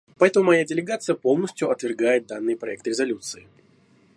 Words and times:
Поэтому 0.17 0.47
моя 0.47 0.65
делегация 0.65 1.13
полностью 1.15 1.69
отвергает 1.69 2.25
данный 2.25 2.57
проект 2.57 2.87
резолюции. 2.87 3.47